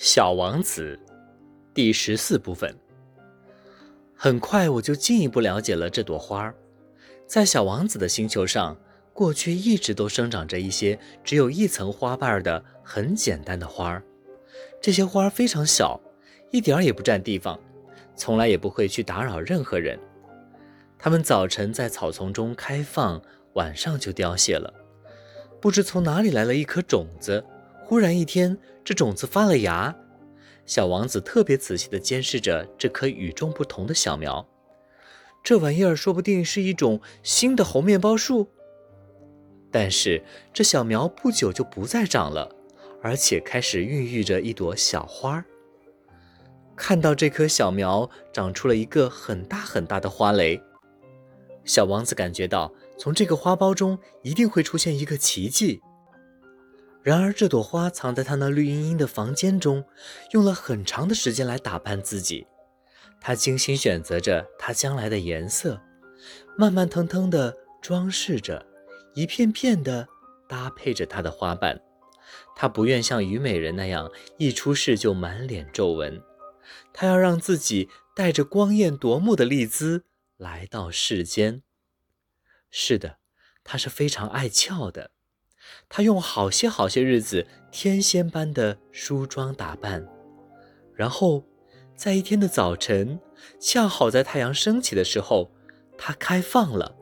[0.00, 0.96] 小王子，
[1.74, 2.72] 第十四部分。
[4.14, 6.54] 很快我就进一步了解了这朵花儿。
[7.26, 8.78] 在小王子的星球上，
[9.12, 14.00] 过去一直都生长着一些只有一层花瓣的很简单的花儿。
[14.80, 16.00] 这些花儿非常小，
[16.52, 17.58] 一点儿也不占地方，
[18.14, 19.98] 从来也不会去打扰任何人。
[20.96, 23.20] 它们早晨在草丛中开放，
[23.54, 24.72] 晚上就凋谢了。
[25.60, 27.44] 不知从哪里来了一颗种子。
[27.88, 29.96] 忽然一天，这种子发了芽。
[30.66, 34.46] 小王子特别仔细地监视着这棵与众不同的小苗。
[35.42, 38.46] 这玩意儿说不定是一种新的猴面包树。
[39.70, 42.54] 但是这小苗不久就不再长了，
[43.02, 45.42] 而且开始孕育着一朵小花。
[46.76, 50.60] 看到这棵小苗长出了一个很大很大的花蕾，
[51.64, 55.80] 小王子感觉到从这个花苞中一定会出现一个奇迹。
[57.08, 59.82] 然而，这朵花藏在他那绿茵茵的房间中，
[60.32, 62.46] 用了很长的时间来打扮自己。
[63.18, 65.80] 他精心选择着它将来的颜色，
[66.58, 68.66] 慢慢腾腾地装饰着，
[69.14, 70.06] 一片片地
[70.46, 71.80] 搭配着它的花瓣。
[72.54, 76.22] 他不愿像虞美人那样一出世就满脸皱纹，
[76.92, 80.04] 他要让自己带着光艳夺目的丽姿
[80.36, 81.62] 来到世间。
[82.70, 83.16] 是的，
[83.64, 85.12] 他是非常爱俏的。
[85.88, 90.06] 他用好些好些日子，天仙般的梳妆打扮，
[90.94, 91.44] 然后，
[91.96, 93.18] 在一天的早晨，
[93.58, 95.50] 恰好在太阳升起的时候，
[95.96, 96.94] 他开放了。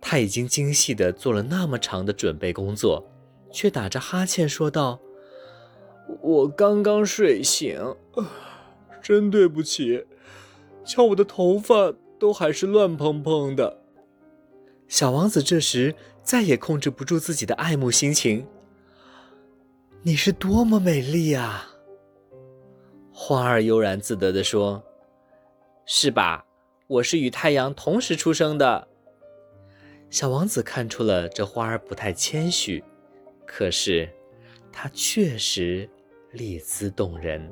[0.00, 3.06] 他已经精细的做了那么长的准备工作，
[3.52, 4.98] 却打着哈欠说道
[6.22, 7.78] ：“我刚刚睡醒，
[9.02, 10.06] 真对不起，
[10.84, 13.79] 瞧我的头发都还是乱蓬蓬的。”
[14.90, 18.44] 小王子这时再也控制不住自己的爱慕心情。
[20.02, 21.70] 你是多么美丽啊！
[23.12, 24.82] 花儿悠然自得地说
[25.86, 26.44] ：“是吧？
[26.88, 28.88] 我是与太阳同时出生的。”
[30.10, 32.82] 小王子看出了这花儿不太谦虚，
[33.46, 34.10] 可是
[34.72, 35.88] 它确实
[36.32, 37.48] 丽姿动人。